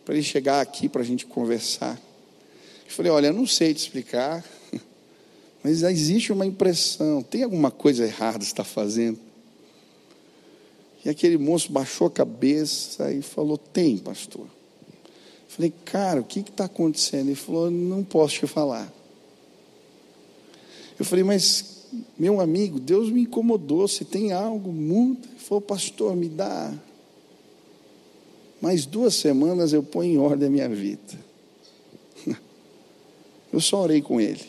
[0.04, 1.98] para ele chegar aqui para a gente conversar.
[2.84, 4.44] Eu falei, olha, eu não sei te explicar,
[5.62, 9.18] mas existe uma impressão, tem alguma coisa errada está fazendo?
[11.04, 14.46] E aquele moço baixou a cabeça e falou, tem, pastor.
[15.48, 17.28] Falei, cara, o que está acontecendo?
[17.28, 18.92] Ele falou, não posso te falar.
[20.98, 21.86] Eu falei, mas
[22.18, 25.28] meu amigo, Deus me incomodou, se tem algo, muito.
[25.28, 26.74] Ele falou, pastor, me dá
[28.60, 31.28] mais duas semanas eu ponho em ordem a minha vida.
[33.52, 34.44] Eu só orei com ele.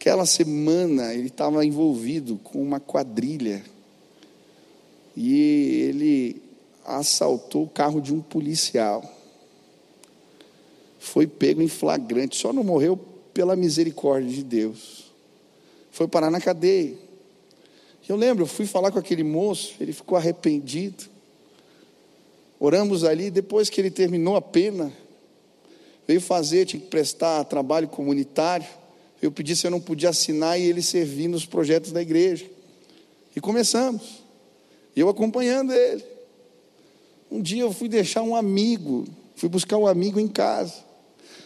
[0.00, 3.62] Aquela semana ele estava envolvido com uma quadrilha
[5.14, 6.42] e ele
[6.86, 9.04] assaltou o carro de um policial.
[10.98, 12.96] Foi pego em flagrante, só não morreu
[13.34, 15.12] pela misericórdia de Deus.
[15.90, 16.96] Foi parar na cadeia.
[18.08, 21.04] Eu lembro, eu fui falar com aquele moço, ele ficou arrependido.
[22.58, 24.90] Oramos ali, depois que ele terminou a pena,
[26.08, 28.79] veio fazer, tinha que prestar trabalho comunitário.
[29.20, 32.46] Eu pedi se eu não podia assinar e ele servir nos projetos da igreja.
[33.34, 34.22] E começamos.
[34.96, 36.04] Eu acompanhando ele.
[37.30, 39.06] Um dia eu fui deixar um amigo,
[39.36, 40.74] fui buscar um amigo em casa.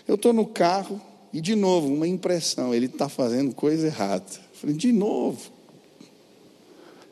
[0.06, 1.00] Eu estou no carro
[1.32, 4.24] e de novo, uma impressão, ele está fazendo coisa errada.
[4.24, 5.50] Eu falei, de novo.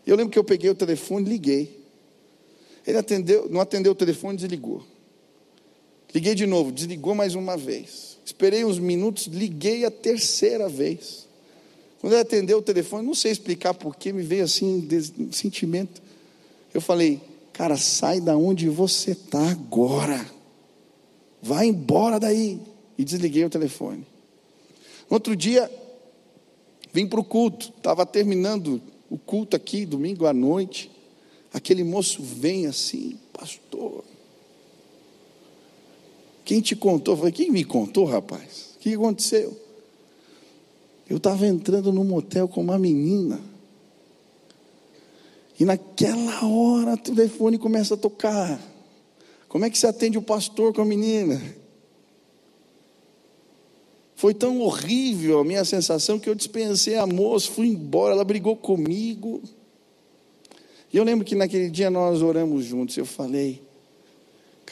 [0.06, 1.82] Eu lembro que eu peguei o telefone liguei.
[2.86, 4.84] Ele atendeu, não atendeu o telefone, desligou.
[6.14, 8.11] Liguei de novo, desligou mais uma vez.
[8.32, 11.28] Esperei uns minutos, liguei a terceira vez.
[12.00, 16.00] Quando ele atendeu o telefone, não sei explicar porquê, me veio assim um sentimento.
[16.72, 17.20] Eu falei,
[17.52, 20.26] cara, sai da onde você está agora.
[21.42, 22.58] Vai embora daí.
[22.96, 24.06] E desliguei o telefone.
[25.10, 25.70] Outro dia,
[26.90, 27.70] vim para o culto.
[27.76, 30.90] Estava terminando o culto aqui, domingo à noite.
[31.52, 34.02] Aquele moço vem assim, pastor.
[36.44, 37.14] Quem te contou?
[37.14, 38.74] Eu falei, quem me contou, rapaz?
[38.76, 39.56] O que aconteceu?
[41.08, 43.40] Eu estava entrando no motel com uma menina.
[45.58, 48.60] E naquela hora o telefone começa a tocar.
[49.48, 51.40] Como é que se atende o pastor com a menina?
[54.16, 58.56] Foi tão horrível a minha sensação que eu dispensei a moça, fui embora, ela brigou
[58.56, 59.42] comigo.
[60.92, 62.96] E eu lembro que naquele dia nós oramos juntos.
[62.96, 63.62] Eu falei,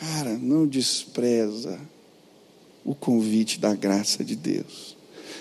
[0.00, 1.78] cara, não despreza
[2.82, 4.96] o convite da graça de Deus.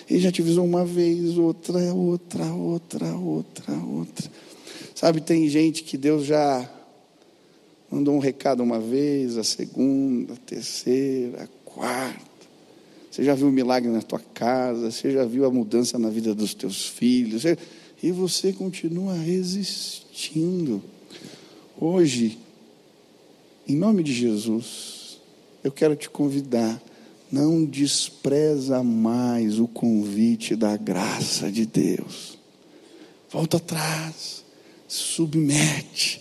[0.10, 4.30] Ele já te avisou uma vez, outra, outra, outra, outra, outra.
[4.94, 6.70] Sabe, tem gente que Deus já
[7.90, 12.20] mandou um recado uma vez, a segunda, a terceira, a quarta.
[13.10, 16.36] Você já viu o milagre na tua casa, você já viu a mudança na vida
[16.36, 17.44] dos teus filhos,
[18.04, 20.84] e você continua resistindo.
[21.80, 22.38] Hoje,
[23.70, 25.20] em nome de Jesus,
[25.64, 26.82] eu quero te convidar,
[27.32, 32.40] não despreza mais o convite da graça de Deus.
[33.30, 34.44] Volta atrás,
[34.88, 36.20] submete,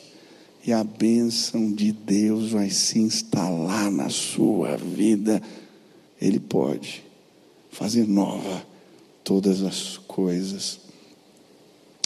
[0.62, 5.40] e a bênção de Deus vai se instalar na sua vida.
[6.20, 7.02] Ele pode
[7.70, 8.62] fazer nova
[9.24, 10.80] todas as coisas.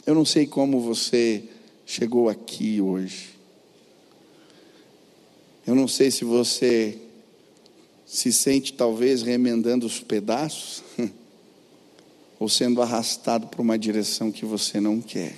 [0.07, 1.43] Eu não sei como você
[1.85, 3.42] chegou aqui hoje.
[5.67, 6.99] Eu não sei se você
[8.07, 10.83] se sente talvez remendando os pedaços
[12.39, 15.35] ou sendo arrastado para uma direção que você não quer.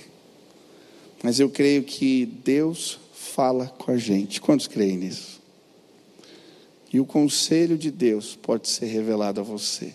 [1.23, 4.41] Mas eu creio que Deus fala com a gente.
[4.41, 5.41] Quantos creem nisso?
[6.91, 9.93] E o conselho de Deus pode ser revelado a você.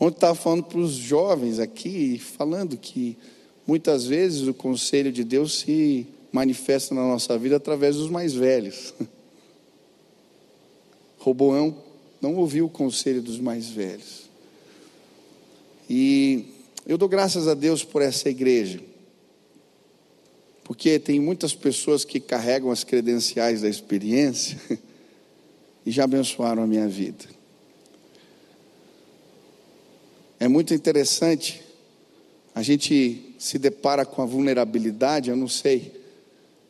[0.00, 3.16] Ontem estava falando para os jovens aqui, falando que
[3.68, 8.94] Muitas vezes o conselho de Deus se manifesta na nossa vida através dos mais velhos.
[11.18, 11.76] Roboão
[12.20, 14.28] não ouviu o conselho dos mais velhos.
[15.88, 16.46] E
[16.86, 18.80] eu dou graças a Deus por essa igreja.
[20.64, 24.58] Porque tem muitas pessoas que carregam as credenciais da experiência
[25.84, 27.24] e já abençoaram a minha vida.
[30.38, 31.62] É muito interessante
[32.58, 35.92] a gente se depara com a vulnerabilidade, eu não sei.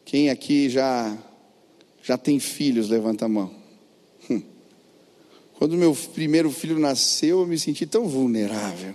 [0.05, 1.17] Quem aqui já
[2.03, 3.51] já tem filhos, levanta a mão.
[5.59, 8.95] Quando meu primeiro filho nasceu, eu me senti tão vulnerável.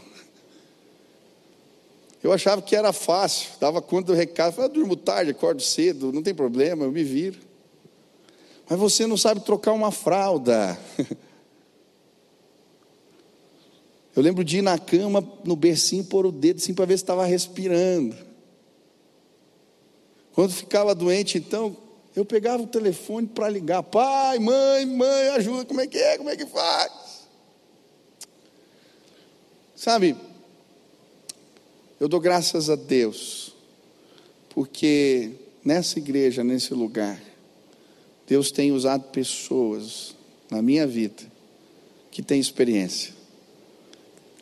[2.24, 6.24] Eu achava que era fácil, dava conta do recado, falei, durmo tarde, acordo cedo, não
[6.24, 7.38] tem problema, eu me viro.
[8.70, 10.80] Mas você não sabe trocar uma fralda.
[14.16, 17.04] Eu lembro de ir na cama, no bercinho, pôr o dedo assim para ver se
[17.04, 18.16] estava respirando.
[20.34, 21.76] Quando ficava doente, então,
[22.16, 26.30] eu pegava o telefone para ligar: pai, mãe, mãe, ajuda, como é que é, como
[26.30, 26.92] é que faz?
[29.76, 30.16] Sabe,
[32.00, 33.56] eu dou graças a Deus,
[34.50, 35.32] porque
[35.64, 37.22] nessa igreja, nesse lugar,
[38.28, 40.16] Deus tem usado pessoas
[40.50, 41.24] na minha vida
[42.12, 43.24] que têm experiência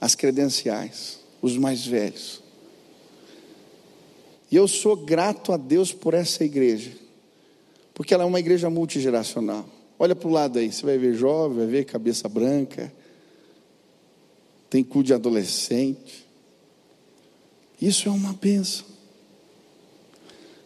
[0.02, 2.42] as credenciais, os mais velhos.
[4.50, 6.92] E eu sou grato a Deus por essa igreja,
[8.02, 9.64] porque ela é uma igreja multigeracional.
[10.00, 12.92] Olha para o lado aí, você vai ver jovem, vai ver cabeça branca,
[14.72, 16.28] tem cu de adolescente.
[17.80, 18.88] Isso é uma benção.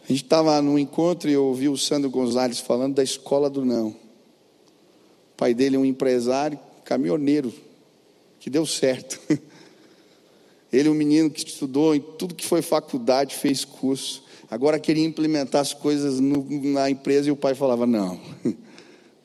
[0.02, 3.66] A gente estava num encontro e eu ouvi o Sandro Gonzalez falando da escola do
[3.66, 3.88] não.
[3.88, 7.52] O pai dele é um empresário, caminhoneiro,
[8.40, 9.20] que deu certo.
[10.72, 14.24] Ele é um menino que estudou em tudo que foi faculdade, fez curso.
[14.50, 18.20] Agora queria implementar as coisas no, na empresa e o pai falava: não,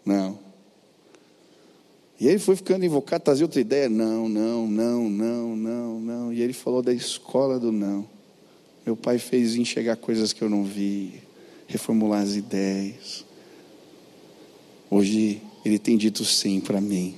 [0.05, 0.39] não.
[2.19, 6.33] E ele foi ficando invocado, trazia outra ideia: não, não, não, não, não, não.
[6.33, 8.07] E ele falou da escola do não.
[8.85, 11.13] Meu pai fez enxergar coisas que eu não vi,
[11.67, 13.23] reformular as ideias.
[14.89, 17.15] Hoje ele tem dito sim para mim.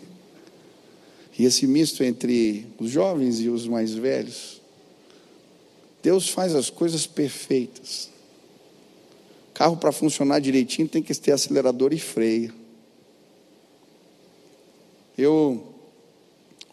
[1.37, 4.61] E esse misto entre os jovens e os mais velhos,
[6.03, 8.09] Deus faz as coisas perfeitas.
[9.53, 12.53] Carro para funcionar direitinho tem que ter acelerador e freio.
[15.17, 15.73] Eu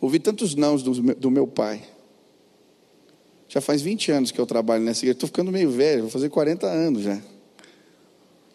[0.00, 1.86] ouvi tantos nãos do, do meu pai.
[3.48, 5.12] Já faz 20 anos que eu trabalho nessa igreja.
[5.12, 7.20] Estou ficando meio velho, vou fazer 40 anos já.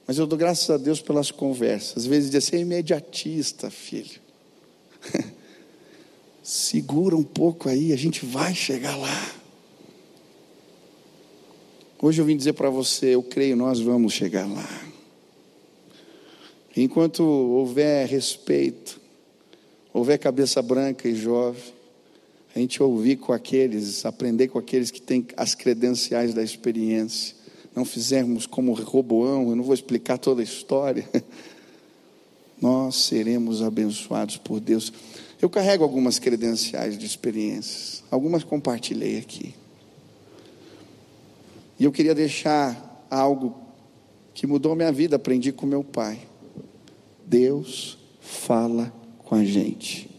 [0.05, 2.03] Mas eu dou graças a Deus pelas conversas.
[2.03, 4.19] Às vezes diz assim, é imediatista, filho.
[6.43, 9.44] Segura um pouco aí, a gente vai chegar lá.
[12.05, 14.69] Hoje eu vim dizer para você, eu creio, nós vamos chegar lá.
[16.77, 19.01] Enquanto houver respeito,
[19.91, 21.63] houver cabeça branca e jovem,
[22.55, 27.35] a gente ouvir com aqueles, aprender com aqueles que têm as credenciais da experiência,
[27.75, 31.09] não fizermos como Roboão, eu não vou explicar toda a história,
[32.61, 34.93] nós seremos abençoados por Deus.
[35.41, 39.55] Eu carrego algumas credenciais de experiências, algumas compartilhei aqui.
[41.79, 43.55] E eu queria deixar algo
[44.33, 46.19] que mudou minha vida, aprendi com meu pai.
[47.25, 50.09] Deus fala com a gente.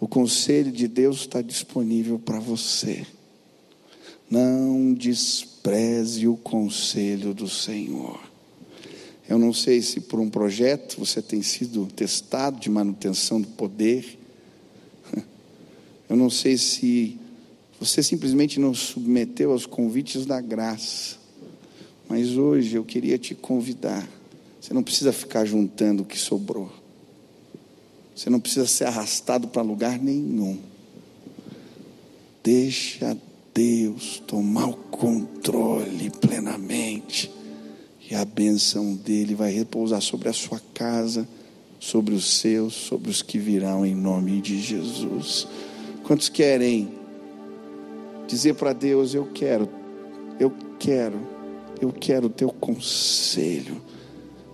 [0.00, 3.06] O conselho de Deus está disponível para você.
[4.28, 8.20] Não despreze o conselho do Senhor.
[9.28, 14.18] Eu não sei se por um projeto você tem sido testado de manutenção do poder.
[16.08, 17.18] Eu não sei se
[17.84, 21.16] você simplesmente não submeteu aos convites da graça.
[22.08, 24.08] Mas hoje eu queria te convidar.
[24.60, 26.70] Você não precisa ficar juntando o que sobrou.
[28.14, 30.58] Você não precisa ser arrastado para lugar nenhum.
[32.44, 33.16] Deixa
[33.52, 37.30] Deus tomar o controle plenamente
[38.08, 41.26] e a bênção dele vai repousar sobre a sua casa,
[41.80, 45.48] sobre os seus, sobre os que virão em nome de Jesus.
[46.04, 47.01] Quantos querem
[48.26, 49.68] dizer para Deus: Eu quero,
[50.38, 51.18] eu quero,
[51.80, 53.76] eu quero o teu conselho,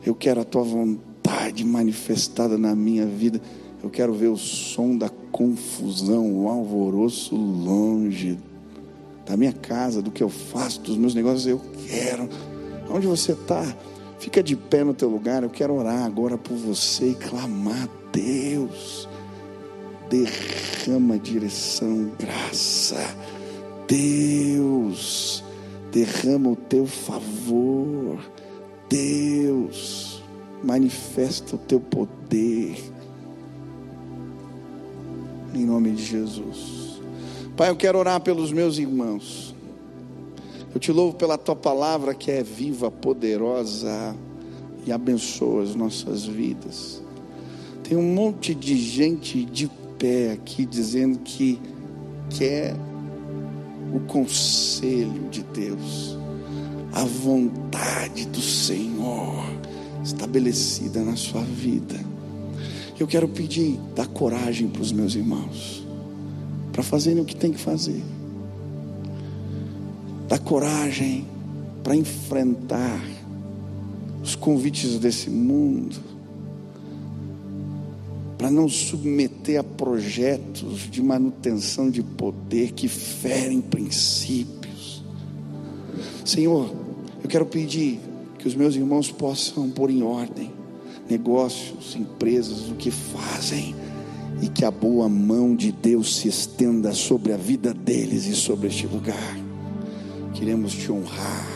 [0.04, 3.40] eu quero a tua vontade manifestada na minha vida,
[3.82, 8.38] eu quero ver o som da confusão, o alvoroço longe
[9.26, 12.28] da minha casa, do que eu faço, dos meus negócios, eu quero
[12.90, 13.62] Onde você está?
[14.18, 15.42] Fica de pé no teu lugar.
[15.42, 19.08] Eu quero orar agora por você e clamar a Deus.
[20.08, 22.96] Derrama direção, graça.
[23.88, 25.42] Deus,
[25.90, 28.18] derrama o teu favor.
[28.86, 30.22] Deus,
[30.62, 32.76] manifesta o teu poder.
[35.54, 37.00] Em nome de Jesus.
[37.56, 39.54] Pai, eu quero orar pelos meus irmãos.
[40.74, 44.14] Eu te louvo pela tua palavra que é viva, poderosa
[44.86, 47.02] e abençoa as nossas vidas.
[47.82, 51.58] Tem um monte de gente de pé aqui dizendo que
[52.28, 52.76] quer
[53.92, 56.16] o conselho de Deus,
[56.92, 59.44] a vontade do Senhor
[60.04, 61.96] estabelecida na sua vida.
[62.98, 65.86] Eu quero pedir, dá coragem para os meus irmãos,
[66.72, 68.02] para fazerem o que tem que fazer
[70.28, 71.26] dá coragem
[71.82, 73.02] para enfrentar
[74.22, 75.96] os convites desse mundo,
[78.38, 85.02] para não submeter a projetos de manutenção de poder que ferem princípios.
[86.24, 86.72] Senhor,
[87.22, 87.98] eu quero pedir
[88.38, 90.52] que os meus irmãos possam pôr em ordem
[91.10, 93.74] negócios, empresas, o que fazem,
[94.42, 98.68] e que a boa mão de Deus se estenda sobre a vida deles e sobre
[98.68, 99.36] este lugar.
[100.34, 101.48] Queremos te honrar,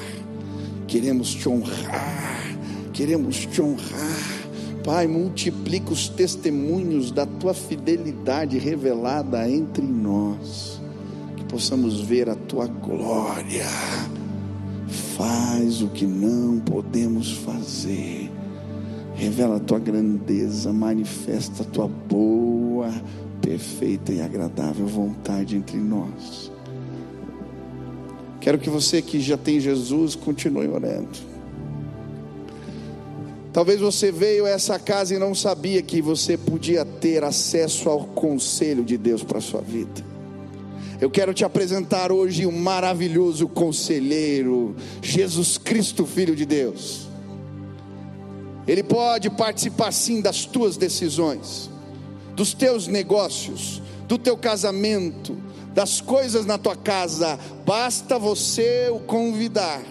[0.89, 2.59] queremos te honrar,
[2.93, 4.32] queremos te honrar.
[4.85, 10.81] Pai, multiplica os testemunhos da tua fidelidade revelada entre nós,
[11.37, 13.67] que possamos ver a tua glória.
[15.17, 18.31] Faz o que não podemos fazer
[19.15, 22.91] Revela a tua grandeza, manifesta a tua boa,
[23.41, 26.51] perfeita e agradável vontade entre nós.
[28.41, 31.32] Quero que você que já tem Jesus continue orando.
[33.53, 38.05] Talvez você veio a essa casa e não sabia que você podia ter acesso ao
[38.05, 40.03] conselho de Deus para a sua vida.
[40.99, 47.09] Eu quero te apresentar hoje um maravilhoso conselheiro, Jesus Cristo, Filho de Deus.
[48.67, 51.69] Ele pode participar sim das tuas decisões,
[52.35, 55.37] dos teus negócios, do teu casamento,
[55.75, 59.83] das coisas na tua casa, basta você o convidar.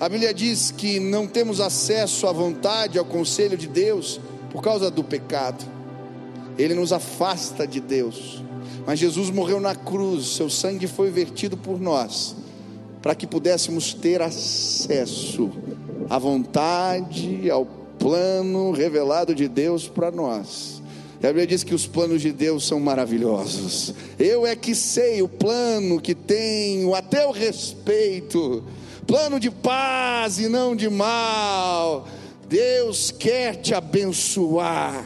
[0.00, 4.20] A Bíblia diz que não temos acesso à vontade, ao conselho de Deus,
[4.52, 5.64] por causa do pecado,
[6.56, 8.42] ele nos afasta de Deus.
[8.86, 12.36] Mas Jesus morreu na cruz, seu sangue foi vertido por nós,
[13.02, 15.50] para que pudéssemos ter acesso
[16.08, 17.66] à vontade, ao
[17.98, 20.80] plano revelado de Deus para nós.
[21.20, 23.92] E a Bíblia diz que os planos de Deus são maravilhosos.
[24.16, 28.62] Eu é que sei o plano que tenho a teu respeito,
[29.08, 32.06] plano de paz e não de mal.
[32.48, 35.04] Deus quer te abençoar.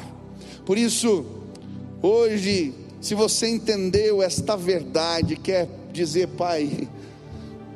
[0.66, 1.24] Por isso,
[2.02, 6.88] hoje, se você entendeu esta verdade, quer dizer, Pai,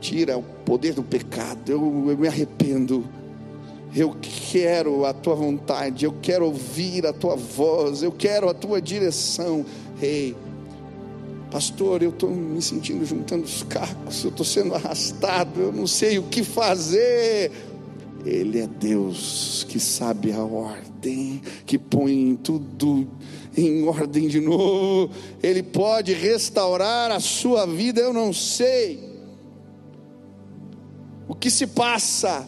[0.00, 3.08] tira o poder do pecado, eu, eu me arrependo
[3.96, 4.14] eu
[4.52, 9.64] quero a tua vontade, eu quero ouvir a tua voz, eu quero a tua direção.
[10.02, 10.36] Ei, hey,
[11.56, 16.18] pastor, eu estou me sentindo juntando os cacos, eu estou sendo arrastado, eu não sei
[16.18, 17.50] o que fazer.
[18.26, 23.08] Ele é Deus que sabe a ordem, que põe tudo
[23.56, 25.10] em ordem de novo.
[25.42, 29.00] Ele pode restaurar a sua vida, eu não sei
[31.26, 32.46] o que se passa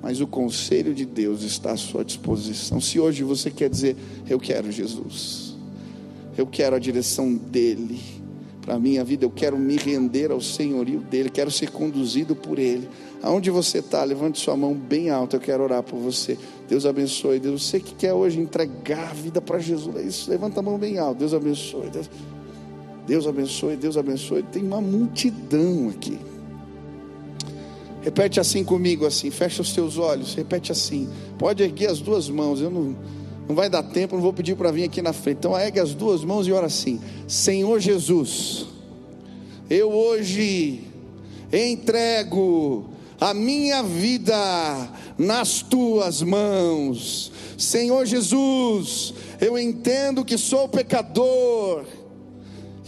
[0.00, 2.80] mas o conselho de Deus está à sua disposição.
[2.80, 3.96] Se hoje você quer dizer,
[4.28, 5.56] eu quero Jesus,
[6.36, 8.17] eu quero a direção dEle
[8.68, 12.58] para a minha vida, eu quero me render ao senhorio dEle, quero ser conduzido por
[12.58, 12.86] Ele.
[13.22, 16.36] Aonde você está, levante sua mão bem alta, eu quero orar por você.
[16.68, 17.66] Deus abençoe, Deus.
[17.66, 20.98] Você que quer hoje entregar a vida para Jesus, é isso, levanta a mão bem
[20.98, 22.10] alta, Deus abençoe, Deus,
[23.06, 24.42] Deus abençoe, Deus abençoe.
[24.42, 26.18] Tem uma multidão aqui.
[28.02, 31.08] Repete assim comigo, assim, fecha os teus olhos, repete assim.
[31.38, 32.94] Pode erguer as duas mãos, eu não,
[33.48, 35.38] não vai dar tempo, não vou pedir para vir aqui na frente.
[35.38, 38.66] Então ergue as duas mãos e ora assim: Senhor Jesus,
[39.70, 40.84] eu hoje
[41.50, 44.36] entrego a minha vida
[45.16, 47.32] nas tuas mãos.
[47.56, 51.84] Senhor Jesus, eu entendo que sou pecador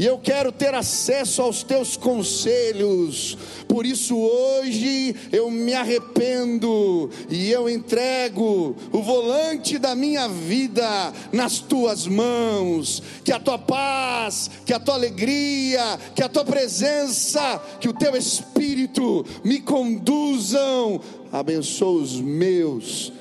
[0.00, 3.36] e eu quero ter acesso aos teus conselhos.
[3.68, 11.58] Por isso hoje eu me arrependo e eu entrego o volante da minha vida nas
[11.58, 13.02] tuas mãos.
[13.22, 18.16] Que a tua paz, que a tua alegria, que a tua presença, que o teu
[18.16, 20.98] espírito me conduzam.
[21.30, 23.12] Abençoa os meus.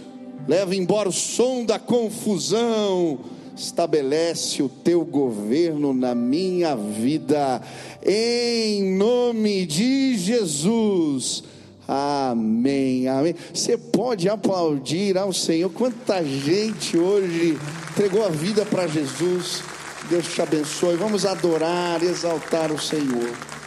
[0.48, 3.20] Leva embora o som da confusão
[3.60, 7.62] estabelece o teu governo na minha vida,
[8.04, 11.44] em nome de Jesus.
[11.88, 13.36] Amém, amém.
[13.54, 15.72] Você pode aplaudir ao Senhor.
[15.72, 17.58] Quanta gente hoje
[17.92, 19.64] entregou a vida para Jesus.
[20.10, 20.96] Deus te abençoe.
[20.96, 23.59] Vamos adorar, exaltar o Senhor.